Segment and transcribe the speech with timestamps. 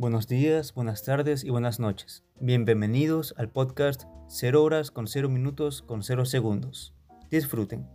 [0.00, 2.24] Buenos días, buenas tardes y buenas noches.
[2.40, 6.94] Bienvenidos al podcast 0 horas con 0 minutos con 0 segundos.
[7.30, 7.86] Disfruten.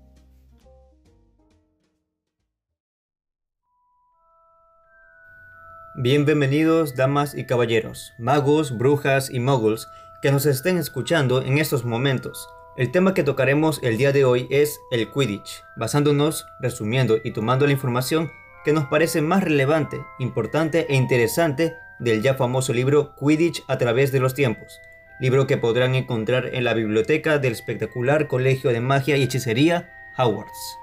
[5.96, 9.88] Bienvenidos damas y caballeros, magos, brujas y moguls
[10.22, 12.48] que nos estén escuchando en estos momentos.
[12.78, 17.66] El tema que tocaremos el día de hoy es el Quidditch, basándonos, resumiendo y tomando
[17.66, 18.30] la información
[18.64, 24.12] que nos parece más relevante, importante e interesante del ya famoso libro Quidditch a través
[24.12, 24.82] de los tiempos,
[25.20, 30.78] libro que podrán encontrar en la biblioteca del espectacular Colegio de Magia y Hechicería Howards.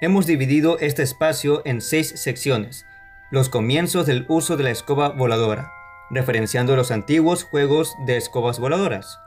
[0.00, 2.86] Hemos dividido este espacio en seis secciones,
[3.30, 5.70] los comienzos del uso de la escoba voladora,
[6.10, 9.18] referenciando los antiguos juegos de escobas voladoras.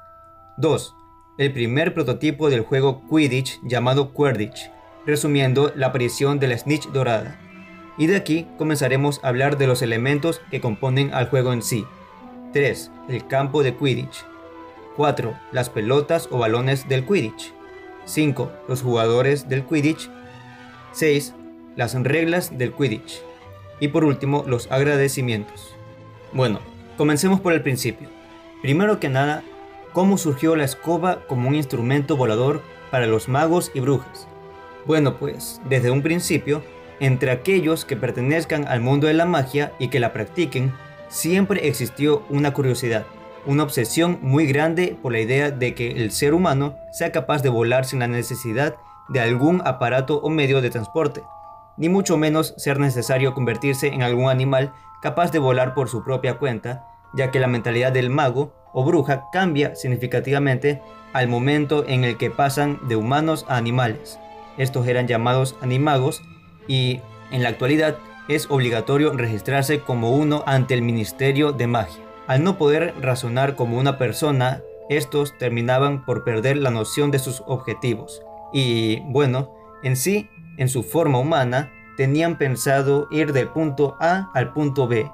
[0.57, 0.95] 2.
[1.37, 4.71] El primer prototipo del juego Quidditch llamado Quidditch,
[5.05, 7.39] resumiendo la aparición de la snitch dorada
[7.97, 11.85] y de aquí comenzaremos a hablar de los elementos que componen al juego en sí.
[12.53, 12.91] 3.
[13.09, 14.25] El campo de Quidditch.
[14.95, 15.33] 4.
[15.51, 17.53] Las pelotas o balones del Quidditch.
[18.05, 18.51] 5.
[18.67, 20.09] Los jugadores del Quidditch.
[20.91, 21.33] 6.
[21.75, 23.21] Las reglas del Quidditch.
[23.79, 25.75] Y por último, los agradecimientos.
[26.31, 26.59] Bueno,
[26.97, 28.09] comencemos por el principio.
[28.61, 29.43] Primero que nada,
[29.93, 34.27] ¿cómo surgió la escoba como un instrumento volador para los magos y brujas?
[34.85, 36.63] Bueno, pues desde un principio
[36.99, 40.73] entre aquellos que pertenezcan al mundo de la magia y que la practiquen,
[41.07, 43.05] siempre existió una curiosidad,
[43.45, 47.49] una obsesión muy grande por la idea de que el ser humano sea capaz de
[47.49, 48.75] volar sin la necesidad
[49.09, 51.21] de algún aparato o medio de transporte,
[51.77, 56.39] ni mucho menos ser necesario convertirse en algún animal capaz de volar por su propia
[56.39, 60.81] cuenta, ya que la mentalidad del mago o bruja cambia significativamente
[61.13, 64.19] al momento en el que pasan de humanos a animales.
[64.57, 66.23] Estos eran llamados animagos
[66.67, 72.03] y en la actualidad es obligatorio registrarse como uno ante el Ministerio de Magia.
[72.27, 77.43] Al no poder razonar como una persona, estos terminaban por perder la noción de sus
[77.45, 78.21] objetivos.
[78.51, 79.51] Y bueno,
[79.83, 85.09] en sí, en su forma humana, tenían pensado ir del punto A al punto B,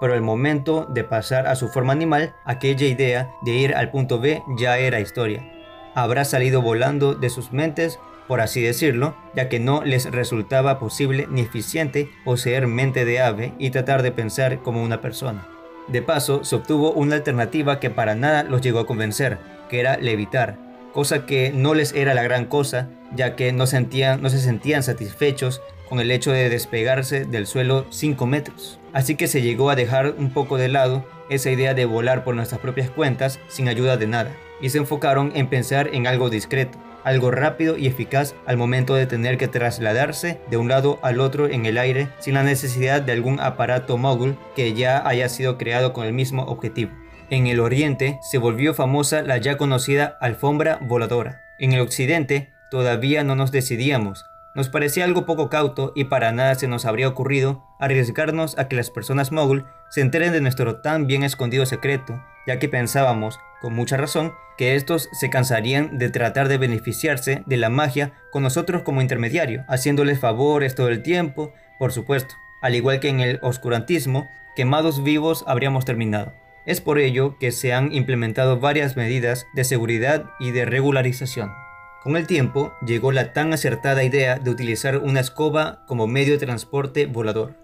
[0.00, 4.18] pero el momento de pasar a su forma animal, aquella idea de ir al punto
[4.18, 5.50] B ya era historia.
[5.94, 11.26] Habrá salido volando de sus mentes por así decirlo, ya que no les resultaba posible
[11.30, 15.46] ni eficiente poseer mente de ave y tratar de pensar como una persona.
[15.88, 19.98] De paso, se obtuvo una alternativa que para nada los llegó a convencer, que era
[19.98, 20.56] levitar,
[20.94, 24.82] cosa que no les era la gran cosa, ya que no, sentían, no se sentían
[24.82, 28.80] satisfechos con el hecho de despegarse del suelo 5 metros.
[28.92, 32.34] Así que se llegó a dejar un poco de lado esa idea de volar por
[32.34, 34.30] nuestras propias cuentas sin ayuda de nada,
[34.60, 39.06] y se enfocaron en pensar en algo discreto, algo rápido y eficaz al momento de
[39.06, 43.12] tener que trasladarse de un lado al otro en el aire sin la necesidad de
[43.12, 46.92] algún aparato mogul que ya haya sido creado con el mismo objetivo.
[47.30, 51.42] En el oriente se volvió famosa la ya conocida alfombra voladora.
[51.58, 56.54] En el occidente todavía no nos decidíamos, nos parecía algo poco cauto y para nada
[56.54, 61.06] se nos habría ocurrido arriesgarnos a que las personas mogul se enteren de nuestro tan
[61.06, 66.48] bien escondido secreto, ya que pensábamos, con mucha razón, que estos se cansarían de tratar
[66.48, 71.92] de beneficiarse de la magia con nosotros como intermediario, haciéndoles favores todo el tiempo, por
[71.92, 76.32] supuesto, al igual que en el oscurantismo, quemados vivos habríamos terminado.
[76.66, 81.63] Es por ello que se han implementado varias medidas de seguridad y de regularización.
[82.04, 86.44] Con el tiempo llegó la tan acertada idea de utilizar una escoba como medio de
[86.44, 87.54] transporte volador,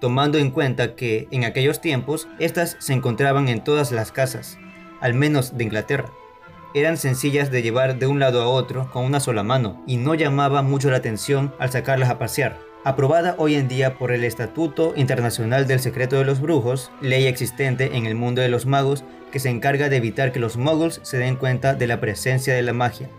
[0.00, 4.56] tomando en cuenta que en aquellos tiempos estas se encontraban en todas las casas,
[5.00, 6.12] al menos de Inglaterra.
[6.74, 10.14] Eran sencillas de llevar de un lado a otro con una sola mano y no
[10.14, 12.56] llamaba mucho la atención al sacarlas a pasear.
[12.84, 17.96] Aprobada hoy en día por el Estatuto Internacional del Secreto de los Brujos, ley existente
[17.96, 21.18] en el mundo de los magos que se encarga de evitar que los muggles se
[21.18, 23.10] den cuenta de la presencia de la magia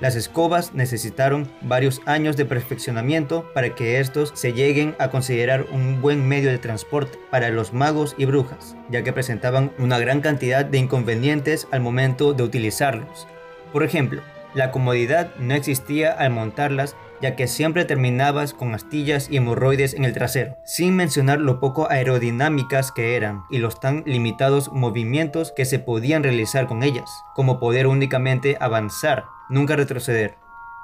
[0.00, 6.00] las escobas necesitaron varios años de perfeccionamiento para que estos se lleguen a considerar un
[6.00, 10.64] buen medio de transporte para los magos y brujas, ya que presentaban una gran cantidad
[10.64, 13.26] de inconvenientes al momento de utilizarlos.
[13.72, 14.22] Por ejemplo,
[14.54, 20.04] la comodidad no existía al montarlas ya que siempre terminabas con astillas y hemorroides en
[20.04, 25.64] el trasero, sin mencionar lo poco aerodinámicas que eran y los tan limitados movimientos que
[25.64, 30.36] se podían realizar con ellas, como poder únicamente avanzar nunca retroceder,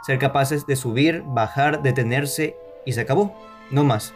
[0.02, 3.34] ser capaces de subir, bajar, detenerse y se acabó,
[3.70, 4.14] no más.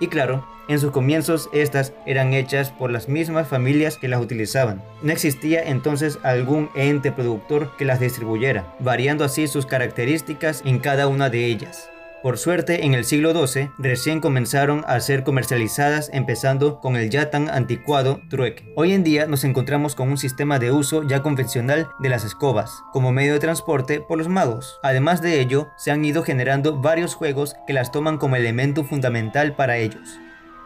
[0.00, 4.82] Y claro, en sus comienzos estas eran hechas por las mismas familias que las utilizaban.
[5.02, 11.06] No existía entonces algún ente productor que las distribuyera, variando así sus características en cada
[11.06, 11.88] una de ellas.
[12.26, 17.30] Por suerte, en el siglo XII recién comenzaron a ser comercializadas empezando con el ya
[17.30, 18.72] tan anticuado trueque.
[18.74, 22.82] Hoy en día nos encontramos con un sistema de uso ya convencional de las escobas
[22.92, 24.80] como medio de transporte por los magos.
[24.82, 29.54] Además de ello, se han ido generando varios juegos que las toman como elemento fundamental
[29.54, 30.18] para ellos.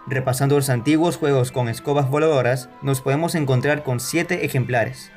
[0.07, 5.13] Repasando los antiguos juegos con escobas voladoras, nos podemos encontrar con 7 ejemplares.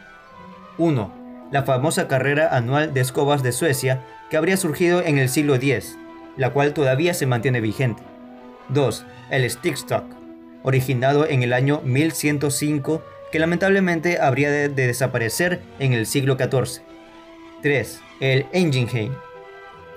[0.77, 1.47] 1.
[1.53, 5.97] La famosa carrera anual de escobas de Suecia que habría surgido en el siglo X,
[6.37, 8.03] la cual todavía se mantiene vigente.
[8.69, 9.05] 2.
[9.29, 10.05] El Stickstock,
[10.63, 16.83] originado en el año 1105, que lamentablemente habría de, desaparecer en el siglo XIV.
[17.61, 18.01] 3.
[18.19, 19.13] El Enginheim.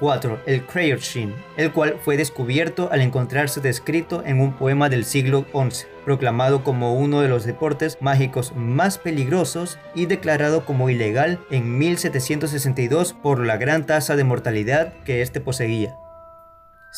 [0.01, 0.41] 4.
[0.47, 5.87] El Crayorshin, el cual fue descubierto al encontrarse descrito en un poema del siglo XI,
[6.05, 13.15] proclamado como uno de los deportes mágicos más peligrosos y declarado como ilegal en 1762
[13.15, 15.97] por la gran tasa de mortalidad que éste poseía.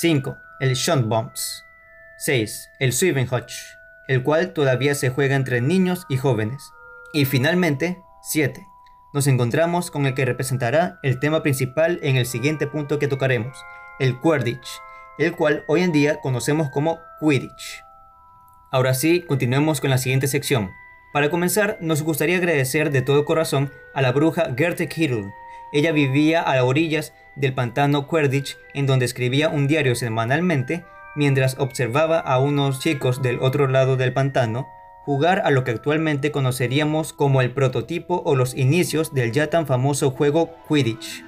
[0.00, 0.38] 5.
[0.60, 1.64] El Bombs
[2.18, 2.70] 6.
[2.78, 3.52] El Swivenhotch,
[4.06, 6.70] el cual todavía se juega entre niños y jóvenes.
[7.12, 8.64] Y finalmente, 7.
[9.12, 13.58] Nos encontramos con el que representará el tema principal en el siguiente punto que tocaremos,
[13.98, 14.68] el Quidditch,
[15.18, 17.82] el cual hoy en día conocemos como Quidditch.
[18.70, 20.70] Ahora sí, continuemos con la siguiente sección.
[21.12, 25.34] Para comenzar, nos gustaría agradecer de todo corazón a la bruja Gertrude Kittle.
[25.72, 30.84] Ella vivía a las orillas del pantano Quidditch, en donde escribía un diario semanalmente
[31.16, 34.68] mientras observaba a unos chicos del otro lado del pantano
[35.04, 39.66] jugar a lo que actualmente conoceríamos como el prototipo o los inicios del ya tan
[39.66, 41.24] famoso juego Quidditch.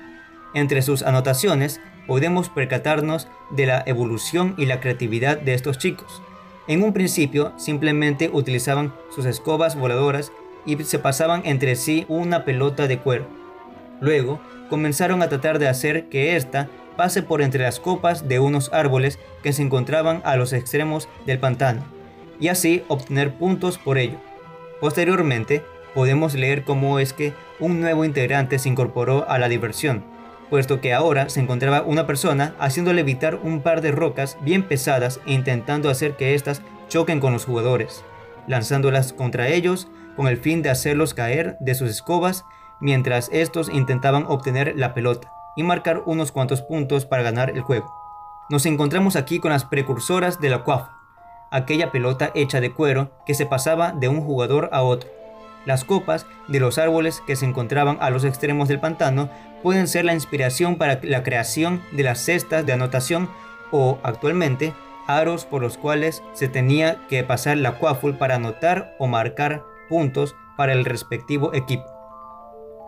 [0.53, 6.21] Entre sus anotaciones podemos percatarnos de la evolución y la creatividad de estos chicos.
[6.69, 10.31] En un principio simplemente utilizaban sus escobas voladoras
[10.67, 13.27] y se pasaban entre sí una pelota de cuero.
[14.01, 14.41] Luego
[14.71, 19.19] comenzaron a tratar de hacer que ésta pase por entre las copas de unos árboles
[19.43, 21.83] que se encontraban a los extremos del pantano,
[22.39, 24.19] y así obtener puntos por ello.
[24.81, 25.63] Posteriormente,
[25.95, 30.05] podemos leer cómo es que un nuevo integrante se incorporó a la diversión,
[30.49, 35.21] puesto que ahora se encontraba una persona haciéndole evitar un par de rocas bien pesadas
[35.27, 38.05] e intentando hacer que éstas choquen con los jugadores,
[38.47, 42.45] lanzándolas contra ellos con el fin de hacerlos caer de sus escobas
[42.81, 47.93] mientras estos intentaban obtener la pelota y marcar unos cuantos puntos para ganar el juego.
[48.49, 50.93] Nos encontramos aquí con las precursoras de la cuafa,
[51.51, 55.09] aquella pelota hecha de cuero que se pasaba de un jugador a otro.
[55.67, 59.29] Las copas de los árboles que se encontraban a los extremos del pantano
[59.63, 63.29] pueden ser la inspiración para la creación de las cestas de anotación
[63.71, 64.73] o, actualmente,
[65.07, 70.35] aros por los cuales se tenía que pasar la quaffle para anotar o marcar puntos
[70.57, 71.90] para el respectivo equipo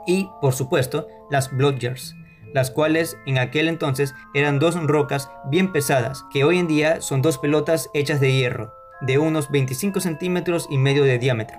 [0.06, 2.14] y, por supuesto, las Blodgers,
[2.52, 7.22] las cuales en aquel entonces eran dos rocas bien pesadas, que hoy en día son
[7.22, 11.58] dos pelotas hechas de hierro, de unos 25 centímetros y medio de diámetro.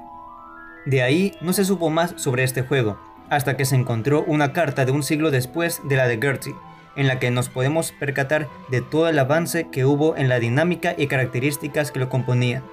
[0.85, 2.99] De ahí no se supo más sobre este juego,
[3.29, 6.55] hasta que se encontró una carta de un siglo después de la de Gertie,
[6.95, 10.93] en la que nos podemos percatar de todo el avance que hubo en la dinámica
[10.97, 12.63] y características que lo componían,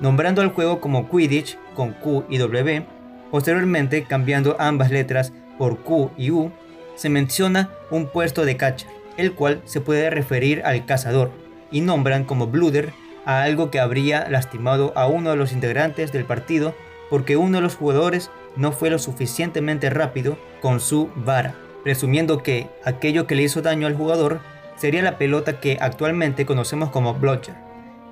[0.00, 2.86] nombrando al juego como Quidditch con Q y W
[3.34, 6.52] Posteriormente, cambiando ambas letras por Q y U,
[6.94, 11.32] se menciona un puesto de catcher, el cual se puede referir al cazador,
[11.72, 12.92] y nombran como Blooder
[13.26, 16.76] a algo que habría lastimado a uno de los integrantes del partido
[17.10, 22.68] porque uno de los jugadores no fue lo suficientemente rápido con su vara, presumiendo que
[22.84, 24.38] aquello que le hizo daño al jugador
[24.76, 27.56] sería la pelota que actualmente conocemos como bludger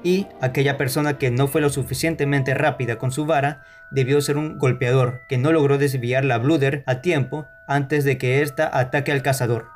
[0.02, 3.62] y aquella persona que no fue lo suficientemente rápida con su vara
[3.92, 8.42] debió ser un golpeador que no logró desviar la Blooder a tiempo antes de que
[8.42, 9.68] ésta ataque al cazador.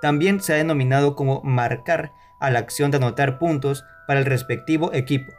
[0.00, 4.92] También se ha denominado como marcar a la acción de anotar puntos para el respectivo
[4.92, 5.32] equipo,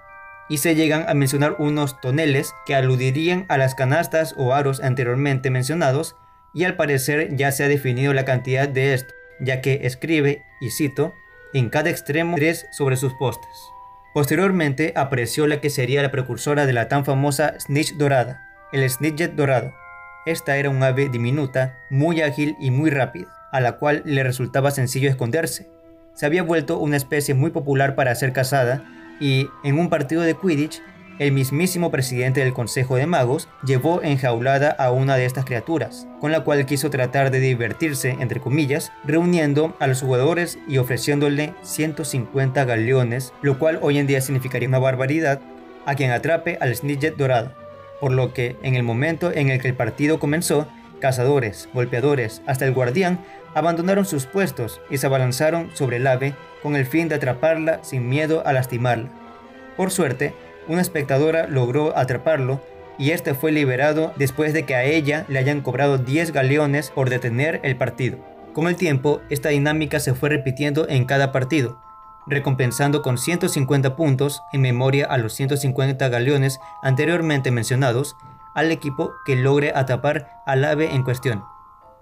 [0.50, 5.50] y se llegan a mencionar unos toneles que aludirían a las canastas o aros anteriormente
[5.50, 6.16] mencionados,
[6.54, 10.70] y al parecer ya se ha definido la cantidad de esto, ya que escribe, y
[10.70, 11.14] cito,
[11.54, 13.50] en cada extremo tres sobre sus postes.
[14.14, 18.42] Posteriormente apareció la que sería la precursora de la tan famosa snitch dorada,
[18.74, 19.74] el snitchet dorado.
[20.26, 24.72] Esta era un ave diminuta, muy ágil y muy rápida, a la cual le resultaba
[24.72, 25.70] sencillo esconderse.
[26.14, 28.84] Se había vuelto una especie muy popular para ser cazada
[29.22, 30.82] y en un partido de Quidditch
[31.20, 36.32] el mismísimo presidente del Consejo de Magos llevó enjaulada a una de estas criaturas, con
[36.32, 42.66] la cual quiso tratar de divertirse, entre comillas, reuniendo a los jugadores y ofreciéndole 150
[42.66, 45.42] galeones, lo cual hoy en día significaría una barbaridad,
[45.86, 47.54] a quien atrape al Snidget dorado.
[48.00, 50.68] Por lo que, en el momento en el que el partido comenzó,
[51.00, 53.20] cazadores, golpeadores, hasta el guardián
[53.54, 58.08] abandonaron sus puestos y se abalanzaron sobre el ave con el fin de atraparla sin
[58.08, 59.10] miedo a lastimarla.
[59.76, 60.34] Por suerte,
[60.68, 62.62] una espectadora logró atraparlo
[62.98, 67.10] y este fue liberado después de que a ella le hayan cobrado 10 galeones por
[67.10, 68.20] detener el partido.
[68.54, 71.80] Con el tiempo, esta dinámica se fue repitiendo en cada partido,
[72.28, 78.16] recompensando con 150 puntos en memoria a los 150 galeones anteriormente mencionados
[78.54, 81.44] al equipo que logre atrapar al ave en cuestión.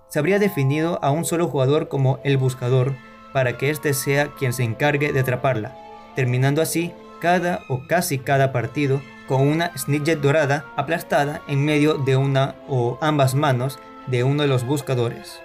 [0.09, 2.95] Se habría definido a un solo jugador como el buscador
[3.31, 5.75] para que éste sea quien se encargue de atraparla,
[6.15, 12.15] terminando así cada o casi cada partido con una snidget dorada aplastada en medio de
[12.15, 15.39] una o ambas manos de uno de los buscadores.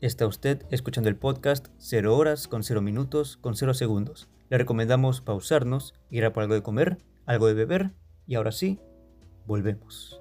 [0.00, 4.28] Está usted escuchando el podcast 0 horas con 0 minutos con 0 segundos.
[4.50, 7.92] Le recomendamos pausarnos, ir a por algo de comer, algo de beber
[8.26, 8.78] y ahora sí,
[9.46, 10.20] volvemos.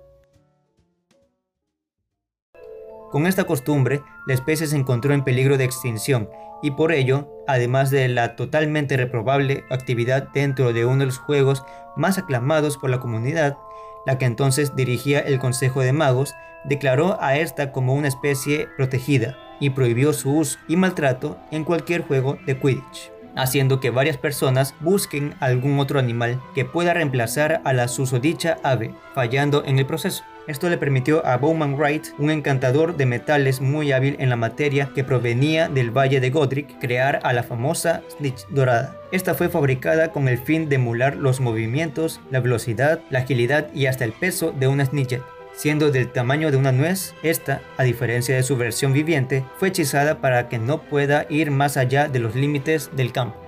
[3.11, 6.29] Con esta costumbre, la especie se encontró en peligro de extinción
[6.61, 11.63] y por ello, además de la totalmente reprobable actividad dentro de uno de los juegos
[11.95, 13.57] más aclamados por la comunidad,
[14.05, 16.33] la que entonces dirigía el Consejo de Magos,
[16.63, 22.03] declaró a esta como una especie protegida y prohibió su uso y maltrato en cualquier
[22.03, 27.73] juego de Quidditch haciendo que varias personas busquen algún otro animal que pueda reemplazar a
[27.73, 30.23] la susodicha ave, fallando en el proceso.
[30.47, 34.91] Esto le permitió a Bowman Wright, un encantador de metales muy hábil en la materia
[34.93, 38.95] que provenía del Valle de Godric, crear a la famosa Snitch dorada.
[39.11, 43.87] Esta fue fabricada con el fin de emular los movimientos, la velocidad, la agilidad y
[43.87, 45.21] hasta el peso de una Snitchet
[45.55, 50.19] siendo del tamaño de una nuez, esta, a diferencia de su versión viviente, fue hechizada
[50.19, 53.44] para que no pueda ir más allá de los límites del campo.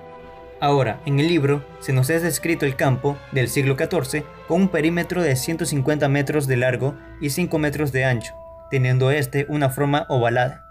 [0.60, 4.68] Ahora, en el libro se nos es descrito el campo del siglo XIV con un
[4.68, 8.34] perímetro de 150 metros de largo y 5 metros de ancho,
[8.68, 10.64] teniendo este una forma ovalada.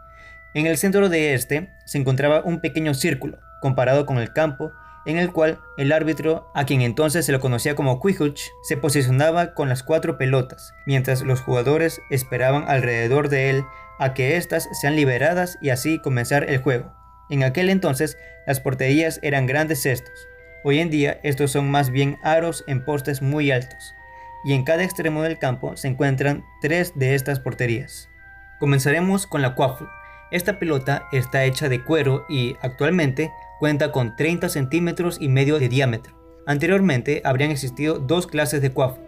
[0.54, 4.74] En el centro de este se encontraba un pequeño círculo, comparado con el campo,
[5.06, 9.54] en el cual el árbitro, a quien entonces se lo conocía como Quihuch, se posicionaba
[9.54, 13.64] con las cuatro pelotas, mientras los jugadores esperaban alrededor de él
[14.00, 16.94] a que éstas sean liberadas y así comenzar el juego.
[17.30, 20.28] En aquel entonces las porterías eran grandes cestos.
[20.64, 23.94] Hoy en día estos son más bien aros en postes muy altos,
[24.44, 28.10] y en cada extremo del campo se encuentran tres de estas porterías.
[28.60, 29.88] Comenzaremos con la quaffle.
[30.32, 35.70] Esta pelota está hecha de cuero y actualmente cuenta con 30 centímetros y medio de
[35.70, 36.16] diámetro.
[36.46, 39.00] Anteriormente habrían existido dos clases de cuafo.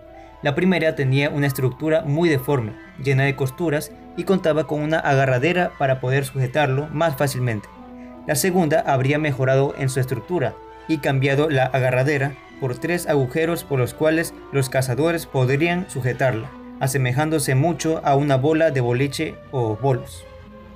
[0.41, 2.73] La primera tenía una estructura muy deforme,
[3.03, 7.67] llena de costuras y contaba con una agarradera para poder sujetarlo más fácilmente.
[8.27, 10.55] La segunda habría mejorado en su estructura
[10.87, 16.49] y cambiado la agarradera por tres agujeros por los cuales los cazadores podrían sujetarla,
[16.79, 20.25] asemejándose mucho a una bola de boliche o bolos.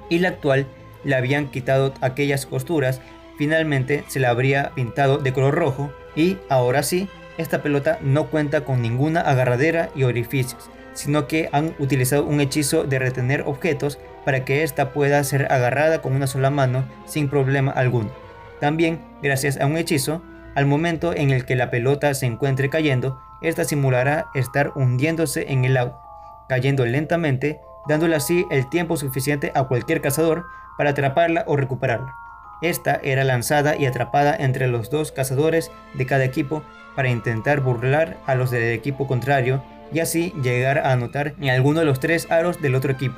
[0.10, 0.68] Y la actual
[1.04, 3.02] le habían quitado aquellas costuras
[3.38, 8.64] Finalmente se la habría pintado de color rojo y ahora sí, esta pelota no cuenta
[8.64, 14.46] con ninguna agarradera y orificios, sino que han utilizado un hechizo de retener objetos para
[14.46, 18.12] que ésta pueda ser agarrada con una sola mano sin problema alguno.
[18.60, 20.22] También, gracias a un hechizo,
[20.56, 25.66] al momento en el que la pelota se encuentre cayendo, esta simulará estar hundiéndose en
[25.66, 30.46] el agua, cayendo lentamente, dándole así el tiempo suficiente a cualquier cazador
[30.78, 32.14] para atraparla o recuperarla.
[32.62, 36.64] Esta era lanzada y atrapada entre los dos cazadores de cada equipo
[36.96, 39.62] para intentar burlar a los del equipo contrario
[39.94, 43.16] y así llegar a anotar en alguno de los tres aros del otro equipo.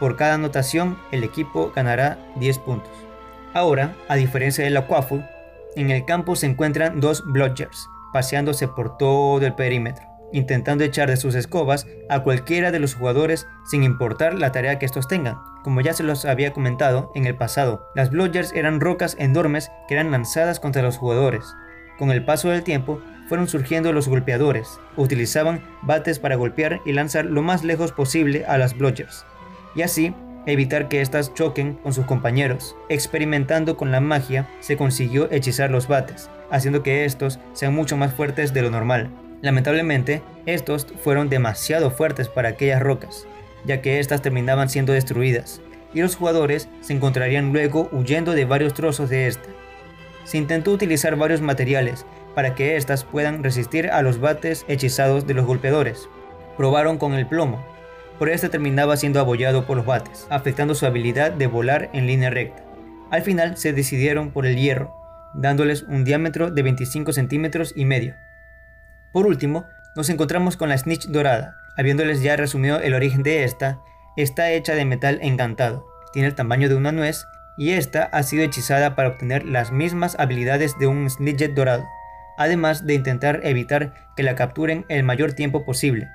[0.00, 2.92] Por cada anotación, el equipo ganará 10 puntos.
[3.54, 5.24] Ahora, a diferencia de la Quaffle,
[5.76, 11.16] en el campo se encuentran dos Blodgers, paseándose por todo el perímetro, intentando echar de
[11.16, 15.80] sus escobas a cualquiera de los jugadores sin importar la tarea que estos tengan, como
[15.80, 20.10] ya se los había comentado en el pasado, las bludgers eran rocas enormes que eran
[20.10, 21.44] lanzadas contra los jugadores.
[21.98, 24.80] Con el paso del tiempo, fueron surgiendo los golpeadores.
[24.96, 29.24] Utilizaban bates para golpear y lanzar lo más lejos posible a las bludgers.
[29.74, 30.14] Y así,
[30.46, 32.74] evitar que éstas choquen con sus compañeros.
[32.88, 38.14] Experimentando con la magia, se consiguió hechizar los bates, haciendo que estos sean mucho más
[38.14, 39.10] fuertes de lo normal.
[39.42, 43.26] Lamentablemente, estos fueron demasiado fuertes para aquellas rocas,
[43.64, 45.60] ya que éstas terminaban siendo destruidas,
[45.94, 49.48] y los jugadores se encontrarían luego huyendo de varios trozos de esta.
[50.24, 52.04] Se intentó utilizar varios materiales
[52.34, 56.08] para que éstas puedan resistir a los bates hechizados de los golpeadores.
[56.56, 57.64] Probaron con el plomo,
[58.18, 62.30] pero este terminaba siendo abollado por los bates, afectando su habilidad de volar en línea
[62.30, 62.64] recta.
[63.10, 64.94] Al final se decidieron por el hierro,
[65.34, 68.14] dándoles un diámetro de 25 centímetros y medio.
[69.12, 69.66] Por último,
[69.96, 73.78] nos encontramos con la snitch dorada, Habiéndoles ya resumido el origen de esta,
[74.16, 77.24] está hecha de metal encantado, tiene el tamaño de una nuez
[77.56, 81.86] y esta ha sido hechizada para obtener las mismas habilidades de un Snidget dorado,
[82.38, 86.08] además de intentar evitar que la capturen el mayor tiempo posible.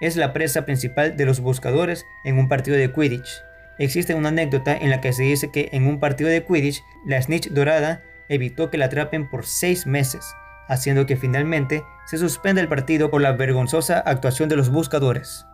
[0.00, 3.44] Es la presa principal de los buscadores en un partido de Quidditch.
[3.78, 7.20] Existe una anécdota en la que se dice que en un partido de Quidditch la
[7.20, 10.34] Snitch dorada evitó que la atrapen por seis meses,
[10.68, 15.46] haciendo que finalmente se suspenda el partido por la vergonzosa actuación de los buscadores.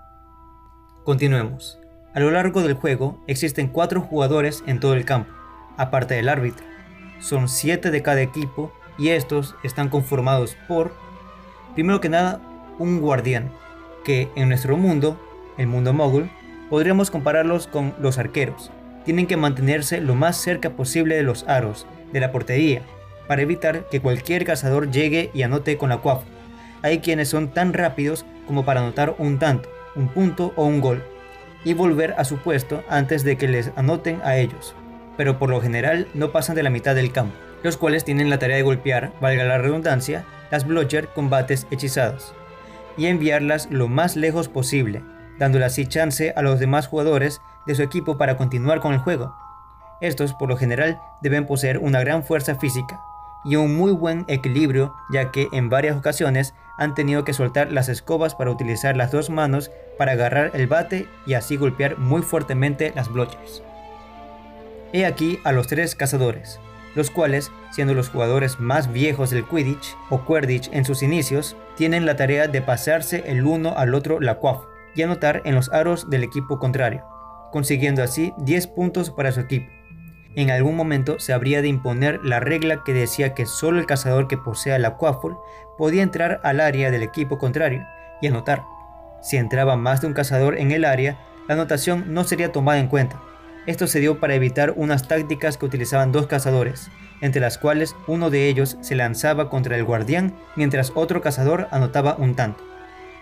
[1.05, 1.81] Continuemos.
[2.15, 5.33] A lo largo del juego existen cuatro jugadores en todo el campo,
[5.77, 6.65] aparte del árbitro.
[7.19, 10.93] Son siete de cada equipo y estos están conformados por,
[11.75, 12.41] primero que nada,
[12.79, 13.51] un guardián,
[14.05, 15.21] que en nuestro mundo,
[15.59, 16.31] el mundo mogul,
[16.71, 18.71] podríamos compararlos con los arqueros.
[19.05, 22.83] Tienen que mantenerse lo más cerca posible de los aros, de la portería,
[23.27, 26.25] para evitar que cualquier cazador llegue y anote con la cuafa.
[26.83, 31.03] Hay quienes son tan rápidos como para anotar un tanto, un punto o un gol
[31.65, 34.75] y volver a su puesto antes de que les anoten a ellos,
[35.17, 38.39] pero por lo general no pasan de la mitad del campo, los cuales tienen la
[38.39, 42.35] tarea de golpear, valga la redundancia, las blotcher combates hechizados
[42.97, 45.03] y enviarlas lo más lejos posible,
[45.39, 49.35] dándole así chance a los demás jugadores de su equipo para continuar con el juego.
[50.01, 53.01] Estos por lo general deben poseer una gran fuerza física
[53.45, 57.89] y un muy buen equilibrio ya que en varias ocasiones han tenido que soltar las
[57.89, 62.93] escobas para utilizar las dos manos para agarrar el bate y así golpear muy fuertemente
[62.95, 63.63] las blochers.
[64.93, 66.61] He aquí a los tres cazadores,
[66.97, 72.07] los cuales, siendo los jugadores más viejos del Quidditch o Quidditch en sus inicios, tienen
[72.07, 76.09] la tarea de pasarse el uno al otro la cuaf y anotar en los aros
[76.09, 77.05] del equipo contrario,
[77.53, 79.71] consiguiendo así 10 puntos para su equipo.
[80.37, 84.27] En algún momento se habría de imponer la regla que decía que solo el cazador
[84.27, 85.37] que posea la Quaffle
[85.79, 87.87] podía entrar al área del equipo contrario
[88.21, 88.65] y anotar.
[89.23, 92.89] Si entraba más de un cazador en el área, la anotación no sería tomada en
[92.89, 93.21] cuenta.
[93.67, 96.89] Esto se dio para evitar unas tácticas que utilizaban dos cazadores,
[97.21, 102.15] entre las cuales uno de ellos se lanzaba contra el guardián mientras otro cazador anotaba
[102.17, 102.63] un tanto.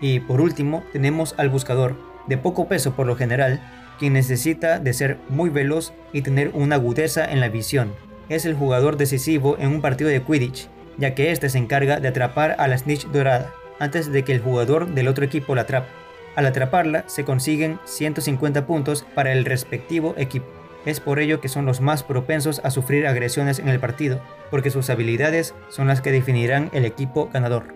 [0.01, 1.95] Y por último tenemos al buscador,
[2.27, 3.59] de poco peso por lo general,
[3.97, 7.93] quien necesita de ser muy veloz y tener una agudeza en la visión.
[8.29, 12.07] Es el jugador decisivo en un partido de Quidditch, ya que este se encarga de
[12.07, 16.04] atrapar a la snitch dorada antes de que el jugador del otro equipo la atrape.
[16.35, 20.47] Al atraparla se consiguen 150 puntos para el respectivo equipo.
[20.85, 24.21] Es por ello que son los más propensos a sufrir agresiones en el partido,
[24.51, 27.73] porque sus habilidades son las que definirán el equipo ganador.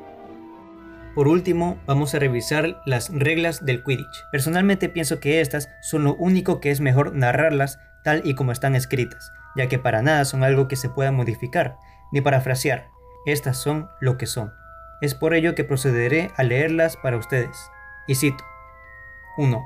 [1.15, 4.26] Por último, vamos a revisar las reglas del Quidditch.
[4.32, 8.76] Personalmente pienso que estas son lo único que es mejor narrarlas tal y como están
[8.76, 11.78] escritas, ya que para nada son algo que se pueda modificar,
[12.12, 12.89] ni parafrasear.
[13.26, 14.54] Estas son lo que son.
[15.02, 17.72] Es por ello que procederé a leerlas para ustedes.
[18.10, 18.43] Y cito.
[19.38, 19.63] 1.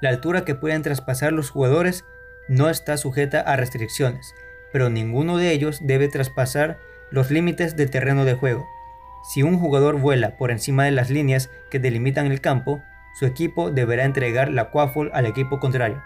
[0.00, 2.04] La altura que pueden traspasar los jugadores
[2.46, 4.32] no está sujeta a restricciones,
[4.72, 6.78] pero ninguno de ellos debe traspasar
[7.10, 8.64] los límites del terreno de juego.
[9.28, 12.80] Si un jugador vuela por encima de las líneas que delimitan el campo,
[13.18, 16.00] su equipo deberá entregar la quaffle al equipo contrario.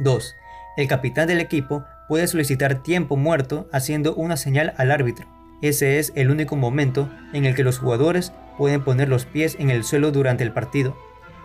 [0.00, 0.34] 2.
[0.78, 5.28] El capitán del equipo puede solicitar tiempo muerto haciendo una señal al árbitro.
[5.62, 9.70] Ese es el único momento en el que los jugadores pueden poner los pies en
[9.70, 10.96] el suelo durante el partido.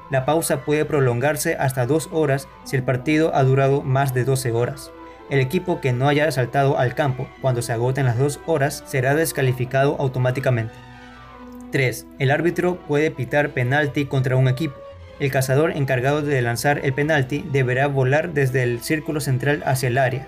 [0.09, 4.51] La pausa puede prolongarse hasta 2 horas si el partido ha durado más de 12
[4.51, 4.91] horas.
[5.29, 9.15] El equipo que no haya saltado al campo cuando se agoten las dos horas será
[9.15, 10.73] descalificado automáticamente.
[11.71, 12.05] 3.
[12.19, 14.75] El árbitro puede pitar penalti contra un equipo.
[15.21, 19.97] El cazador encargado de lanzar el penalti deberá volar desde el círculo central hacia el
[19.97, 20.27] área.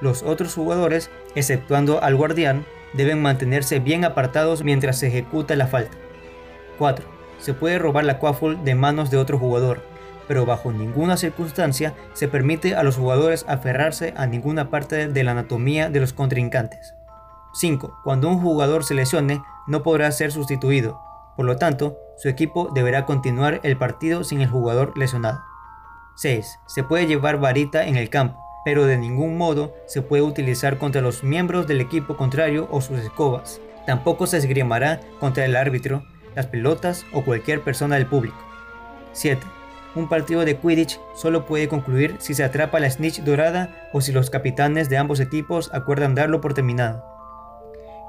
[0.00, 2.64] Los otros jugadores, exceptuando al guardián,
[2.94, 5.96] deben mantenerse bien apartados mientras se ejecuta la falta.
[6.80, 7.06] 4.
[7.38, 9.82] Se puede robar la quaffle de manos de otro jugador,
[10.26, 15.32] pero bajo ninguna circunstancia se permite a los jugadores aferrarse a ninguna parte de la
[15.32, 16.94] anatomía de los contrincantes.
[17.52, 18.00] 5.
[18.02, 20.98] Cuando un jugador se lesione, no podrá ser sustituido,
[21.36, 25.40] por lo tanto, su equipo deberá continuar el partido sin el jugador lesionado.
[26.16, 26.60] 6.
[26.66, 31.02] Se puede llevar varita en el campo, pero de ningún modo se puede utilizar contra
[31.02, 33.60] los miembros del equipo contrario o sus escobas.
[33.86, 38.38] Tampoco se esgrimará contra el árbitro, las pelotas o cualquier persona del público.
[39.12, 39.40] 7
[39.94, 44.12] un partido de Quidditch solo puede concluir si se atrapa la snitch dorada o si
[44.12, 47.04] los capitanes de ambos equipos acuerdan darlo por terminado.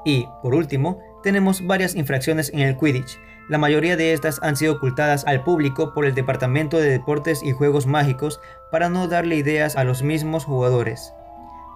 [0.04, 3.18] Y, por último, tenemos varias infracciones en el Quidditch.
[3.48, 7.52] La mayoría de estas han sido ocultadas al público por el Departamento de Deportes y
[7.52, 11.12] Juegos Mágicos para no darle ideas a los mismos jugadores.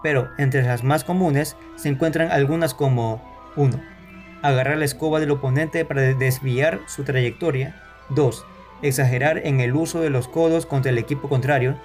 [0.05, 3.21] Pero entre las más comunes se encuentran algunas como
[3.57, 3.96] 1.
[4.47, 7.83] Agarrar la escoba del oponente para desviar su trayectoria.
[8.11, 8.47] 2
[8.81, 11.77] Exagerar en el uso de los codos contra el equipo contrario.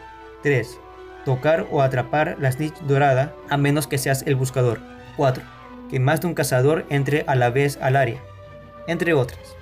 [0.44, 0.78] 3.
[1.26, 4.80] Tocar o atrapar la snitch dorada a menos que seas el buscador.
[5.18, 5.44] 4.
[5.90, 8.22] Que más de un cazador entre a la vez al área.
[8.86, 9.56] Entre otras.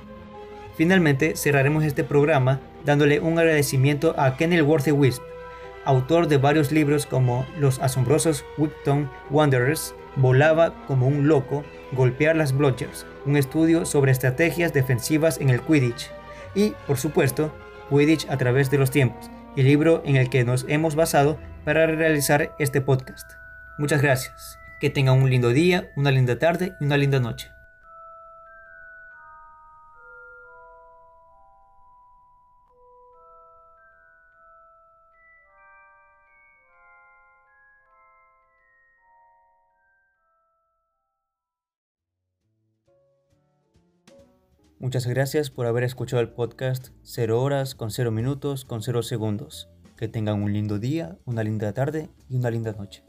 [0.75, 5.23] Finalmente cerraremos este programa dándole un agradecimiento a Kenneth Worthy Wisp,
[5.85, 12.51] autor de varios libros como Los asombrosos Wigton Wanderers, Volaba como un loco, Golpear las
[12.51, 16.12] Blodgers, un estudio sobre estrategias defensivas en el Quidditch,
[16.53, 17.55] y, por supuesto,
[17.89, 21.88] Quidditch a través de los tiempos, el libro en el que nos hemos basado para
[21.88, 23.32] realizar este podcast.
[23.77, 24.60] Muchas gracias.
[24.82, 27.51] Que tengan un lindo día, una linda tarde y una linda noche.
[44.82, 49.68] Muchas gracias por haber escuchado el podcast 0 horas con 0 minutos con 0 segundos.
[49.98, 53.04] Que tengan un lindo día, una linda tarde y una linda noche.